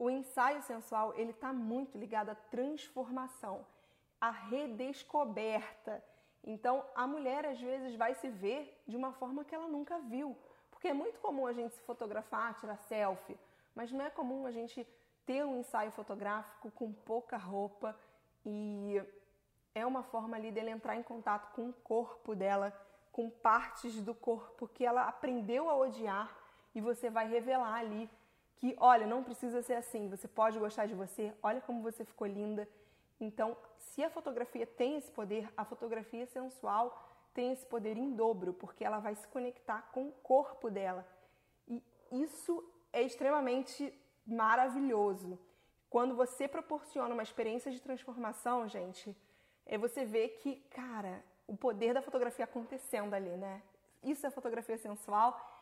[0.00, 3.66] o ensaio sensual ele está muito ligado à transformação,
[4.18, 6.02] à redescoberta.
[6.42, 10.34] Então, a mulher às vezes vai se ver de uma forma que ela nunca viu,
[10.70, 13.38] porque é muito comum a gente se fotografar, tirar selfie,
[13.74, 14.88] mas não é comum a gente
[15.26, 17.94] ter um ensaio fotográfico com pouca roupa
[18.42, 19.02] e
[19.74, 22.72] é uma forma ali dele entrar em contato com o corpo dela,
[23.12, 26.34] com partes do corpo que ela aprendeu a odiar
[26.74, 28.08] e você vai revelar ali
[28.60, 32.26] que, olha, não precisa ser assim, você pode gostar de você, olha como você ficou
[32.26, 32.68] linda.
[33.18, 38.52] Então, se a fotografia tem esse poder, a fotografia sensual tem esse poder em dobro,
[38.52, 41.06] porque ela vai se conectar com o corpo dela.
[41.66, 45.38] E isso é extremamente maravilhoso.
[45.88, 49.16] Quando você proporciona uma experiência de transformação, gente,
[49.64, 53.62] é você ver que, cara, o poder da fotografia acontecendo ali, né?
[54.02, 55.59] Isso é fotografia sensual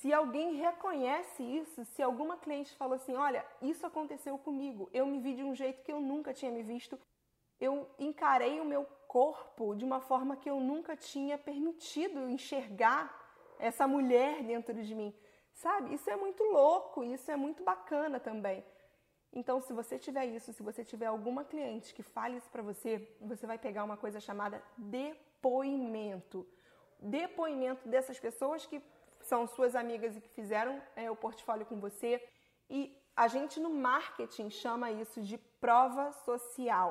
[0.00, 5.18] se alguém reconhece isso, se alguma cliente falou assim: olha, isso aconteceu comigo, eu me
[5.18, 6.98] vi de um jeito que eu nunca tinha me visto,
[7.60, 13.14] eu encarei o meu corpo de uma forma que eu nunca tinha permitido enxergar
[13.58, 15.14] essa mulher dentro de mim.
[15.52, 15.92] Sabe?
[15.92, 18.64] Isso é muito louco, isso é muito bacana também.
[19.32, 23.06] Então, se você tiver isso, se você tiver alguma cliente que fale isso para você,
[23.20, 26.46] você vai pegar uma coisa chamada depoimento.
[26.98, 28.80] Depoimento dessas pessoas que
[29.30, 32.10] são suas amigas e que fizeram é, o portfólio com você.
[32.78, 32.80] E
[33.24, 36.90] a gente no marketing chama isso de prova social.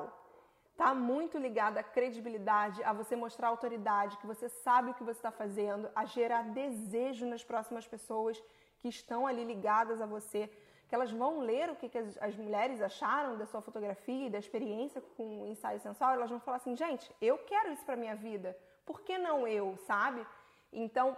[0.82, 5.18] Tá muito ligado à credibilidade, a você mostrar autoridade, que você sabe o que você
[5.22, 8.42] está fazendo, a gerar desejo nas próximas pessoas
[8.78, 10.42] que estão ali ligadas a você,
[10.88, 14.30] que elas vão ler o que, que as, as mulheres acharam da sua fotografia e
[14.30, 18.02] da experiência com o ensaio sensual, elas vão falar assim, gente, eu quero isso para
[18.04, 20.26] minha vida, por que não eu, sabe?
[20.72, 21.16] Então,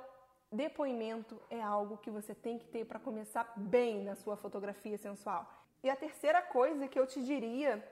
[0.53, 5.50] depoimento é algo que você tem que ter para começar bem na sua fotografia sensual.
[5.83, 7.83] E a terceira coisa que eu te diria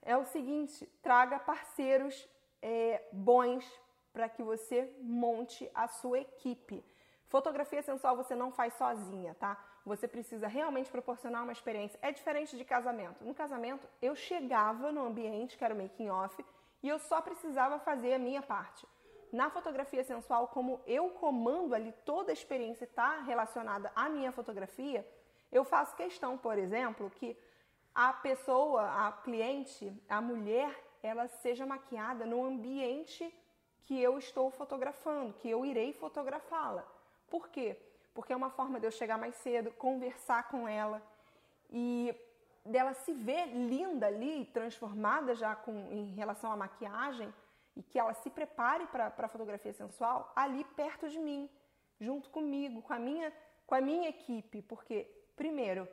[0.00, 2.26] é o seguinte: traga parceiros
[2.62, 3.64] é, bons
[4.12, 6.84] para que você monte a sua equipe.
[7.26, 9.62] Fotografia sensual você não faz sozinha, tá?
[9.84, 11.98] Você precisa realmente proporcionar uma experiência.
[12.00, 13.24] É diferente de casamento.
[13.24, 16.44] No casamento, eu chegava no ambiente, que era o making off,
[16.82, 18.86] e eu só precisava fazer a minha parte.
[19.34, 25.04] Na fotografia sensual, como eu comando ali toda a experiência está relacionada à minha fotografia,
[25.50, 27.36] eu faço questão, por exemplo, que
[27.92, 30.70] a pessoa, a cliente, a mulher,
[31.02, 33.34] ela seja maquiada no ambiente
[33.82, 36.86] que eu estou fotografando, que eu irei fotografá-la.
[37.28, 37.76] Por quê?
[38.14, 41.02] Porque é uma forma de eu chegar mais cedo, conversar com ela
[41.68, 42.14] e
[42.64, 47.34] dela se ver linda ali, transformada já com, em relação à maquiagem,
[47.76, 51.50] e que ela se prepare para a fotografia sensual ali perto de mim,
[52.00, 53.32] junto comigo, com a minha
[53.66, 55.88] com a minha equipe, porque primeiro,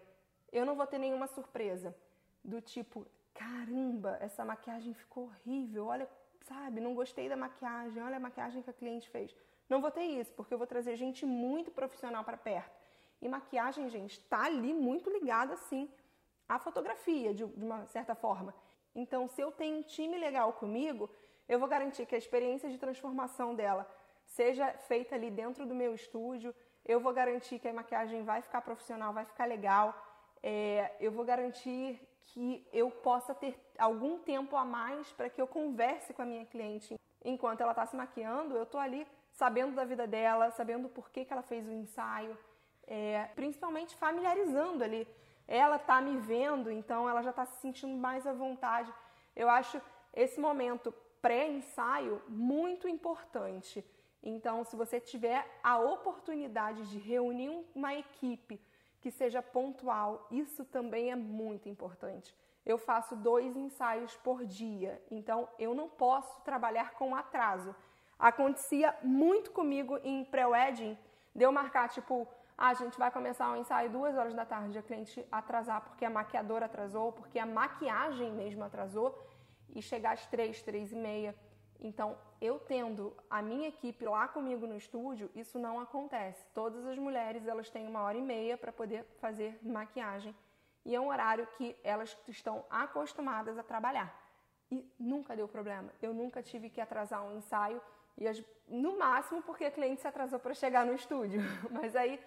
[0.51, 1.95] eu não vou ter nenhuma surpresa
[2.43, 6.09] do tipo, caramba, essa maquiagem ficou horrível, olha,
[6.41, 9.33] sabe, não gostei da maquiagem, olha a maquiagem que a cliente fez.
[9.69, 12.77] Não vou ter isso, porque eu vou trazer gente muito profissional para perto.
[13.21, 15.89] E maquiagem, gente, está ali muito ligada, assim,
[16.49, 18.53] à fotografia, de, de uma certa forma.
[18.93, 21.09] Então, se eu tenho um time legal comigo,
[21.51, 23.83] eu vou garantir que a experiência de transformação dela
[24.25, 26.55] seja feita ali dentro do meu estúdio.
[26.85, 29.87] Eu vou garantir que a maquiagem vai ficar profissional, vai ficar legal.
[30.41, 35.47] É, eu vou garantir que eu possa ter algum tempo a mais para que eu
[35.59, 36.97] converse com a minha cliente.
[37.33, 41.25] Enquanto ela está se maquiando, eu estou ali sabendo da vida dela, sabendo por que,
[41.25, 42.37] que ela fez o ensaio,
[42.87, 45.05] é, principalmente familiarizando ali.
[45.45, 48.89] Ela está me vendo, então ela já está se sentindo mais à vontade.
[49.35, 49.81] Eu acho
[50.13, 53.85] esse momento pré-ensaio muito importante.
[54.23, 58.61] Então, se você tiver a oportunidade de reunir uma equipe
[58.99, 62.35] que seja pontual, isso também é muito importante.
[62.63, 67.75] Eu faço dois ensaios por dia, então eu não posso trabalhar com atraso.
[68.19, 70.95] Acontecia muito comigo em pré-wedding,
[71.33, 74.45] de eu marcar tipo, ah, a gente vai começar o um ensaio duas horas da
[74.45, 79.17] tarde, a cliente atrasar porque a maquiadora atrasou, porque a maquiagem mesmo atrasou
[79.73, 81.35] e chegar às três, três e meia.
[81.79, 86.45] Então, eu tendo a minha equipe lá comigo no estúdio, isso não acontece.
[86.53, 90.35] Todas as mulheres elas têm uma hora e meia para poder fazer maquiagem
[90.85, 94.13] e é um horário que elas estão acostumadas a trabalhar.
[94.69, 95.91] E nunca deu problema.
[96.01, 97.81] Eu nunca tive que atrasar um ensaio
[98.17, 101.41] e as, no máximo porque a cliente se atrasou para chegar no estúdio.
[101.69, 102.19] Mas aí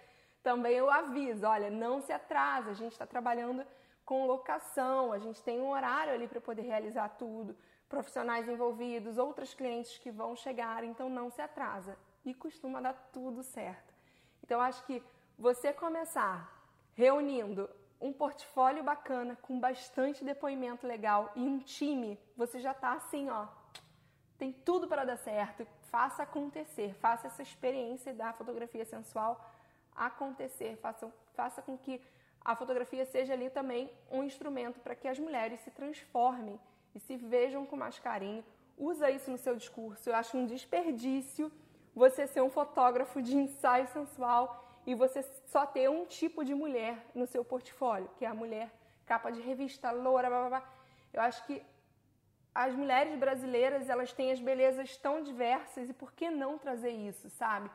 [0.43, 2.71] também eu aviso, olha, não se atrasa.
[2.71, 3.67] A gente está trabalhando
[4.05, 7.57] com locação, a gente tem um horário ali para poder realizar tudo,
[7.89, 13.43] profissionais envolvidos, outros clientes que vão chegar, então não se atrasa e costuma dar tudo
[13.43, 13.95] certo.
[14.43, 15.03] Então acho que
[15.39, 16.53] você começar
[16.95, 17.69] reunindo
[18.01, 23.47] um portfólio bacana, com bastante depoimento legal e um time, você já está assim, ó,
[24.37, 25.67] tem tudo para dar certo.
[25.91, 29.41] Faça acontecer, faça essa experiência da fotografia sensual
[29.95, 32.01] acontecer, faça, faça com que
[32.45, 36.61] a fotografia seja ali também um instrumento para que as mulheres se transformem
[36.95, 38.45] e se vejam com mais carinho.
[38.77, 40.09] Usa isso no seu discurso.
[40.09, 41.51] Eu acho um desperdício
[41.95, 47.07] você ser um fotógrafo de ensaio sensual e você só ter um tipo de mulher
[47.15, 48.71] no seu portfólio, que é a mulher
[49.07, 50.73] capa de revista, loura, blá, blá, blá.
[51.13, 51.65] Eu acho que
[52.55, 57.29] as mulheres brasileiras, elas têm as belezas tão diversas e por que não trazer isso,
[57.31, 57.71] sabe?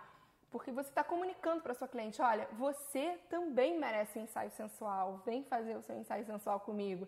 [0.51, 5.43] Porque você está comunicando para sua cliente, olha, você também merece um ensaio sensual, vem
[5.43, 7.07] fazer o seu ensaio sensual comigo.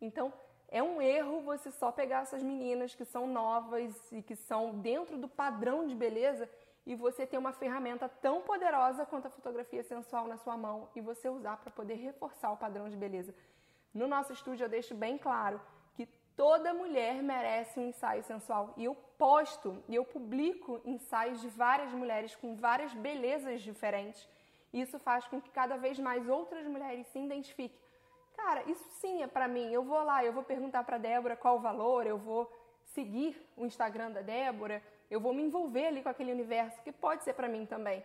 [0.00, 0.32] Então,
[0.68, 5.16] é um erro você só pegar essas meninas que são novas e que são dentro
[5.16, 6.48] do padrão de beleza
[6.86, 11.00] e você ter uma ferramenta tão poderosa quanto a fotografia sensual na sua mão e
[11.00, 13.34] você usar para poder reforçar o padrão de beleza.
[13.94, 15.60] No nosso estúdio eu deixo bem claro
[16.36, 21.92] toda mulher merece um ensaio sensual e eu posto e eu publico ensaios de várias
[21.92, 24.28] mulheres com várias belezas diferentes.
[24.72, 27.78] Isso faz com que cada vez mais outras mulheres se identifiquem.
[28.36, 29.72] Cara, isso sim é para mim.
[29.72, 32.50] Eu vou lá, eu vou perguntar para Débora qual o valor, eu vou
[32.86, 37.22] seguir o Instagram da Débora, eu vou me envolver ali com aquele universo que pode
[37.22, 38.04] ser para mim também.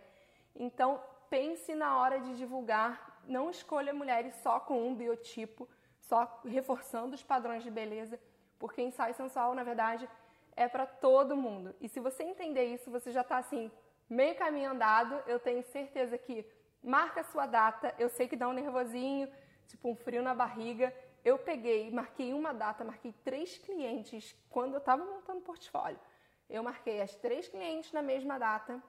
[0.54, 5.68] Então, pense na hora de divulgar, não escolha mulheres só com um biotipo,
[6.10, 8.20] só reforçando os padrões de beleza,
[8.58, 10.08] porque ensaio sensual, na verdade,
[10.56, 11.74] é para todo mundo.
[11.80, 13.70] E se você entender isso, você já está assim,
[14.08, 15.14] meio caminho andado.
[15.26, 16.44] Eu tenho certeza que
[16.82, 17.94] marca a sua data.
[17.96, 19.30] Eu sei que dá um nervosinho,
[19.68, 20.92] tipo um frio na barriga.
[21.24, 26.00] Eu peguei, marquei uma data, marquei três clientes quando eu estava montando o portfólio.
[26.48, 28.82] Eu marquei as três clientes na mesma data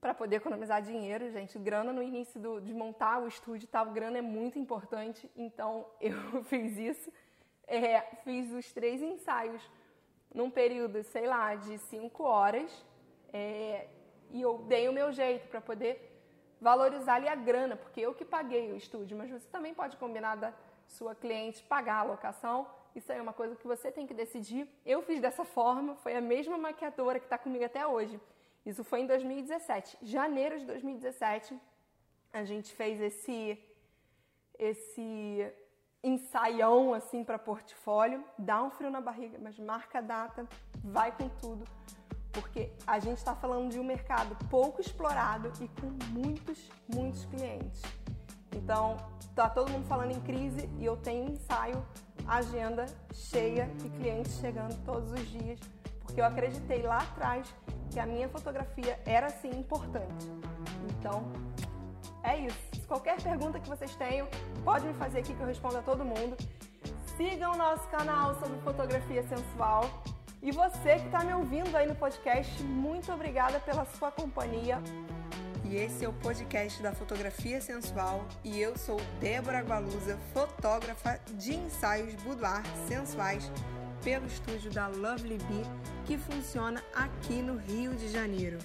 [0.00, 1.58] para poder economizar dinheiro, gente.
[1.58, 6.42] Grana no início do, de montar o estúdio tal, grana é muito importante, então eu
[6.44, 7.12] fiz isso.
[7.66, 9.62] É, fiz os três ensaios
[10.32, 12.84] num período, sei lá, de cinco horas,
[13.32, 13.88] é,
[14.30, 16.12] e eu dei o meu jeito para poder
[16.60, 20.36] valorizar ali a grana, porque eu que paguei o estúdio, mas você também pode combinar
[20.36, 20.52] da
[20.86, 22.66] sua cliente pagar a locação
[22.96, 24.66] isso aí é uma coisa que você tem que decidir.
[24.84, 28.18] Eu fiz dessa forma, foi a mesma maquiadora que está comigo até hoje.
[28.66, 29.98] Isso foi em 2017.
[30.02, 31.56] Janeiro de 2017,
[32.32, 33.56] a gente fez esse
[34.58, 35.52] esse
[36.02, 38.24] ensaião assim para portfólio.
[38.36, 40.48] Dá um frio na barriga, mas marca a data,
[40.82, 41.64] vai com tudo,
[42.32, 47.82] porque a gente está falando de um mercado pouco explorado e com muitos, muitos clientes.
[48.52, 48.96] Então,
[49.34, 51.86] tá todo mundo falando em crise e eu tenho ensaio
[52.26, 55.60] agenda cheia e clientes chegando todos os dias,
[56.00, 57.54] porque eu acreditei lá atrás
[57.90, 60.26] que a minha fotografia era sim importante.
[60.90, 61.30] Então,
[62.22, 62.86] é isso.
[62.86, 64.28] Qualquer pergunta que vocês tenham,
[64.64, 66.36] pode me fazer aqui que eu respondo a todo mundo.
[67.16, 70.02] Sigam o nosso canal sobre fotografia sensual.
[70.42, 74.80] E você que está me ouvindo aí no podcast, muito obrigada pela sua companhia
[75.68, 81.56] e esse é o podcast da Fotografia Sensual e eu sou Débora Gualusa, fotógrafa de
[81.56, 83.50] ensaios boudoir sensuais
[84.06, 85.64] pelo estúdio da Lovely Bee,
[86.06, 88.56] que funciona aqui no Rio de Janeiro.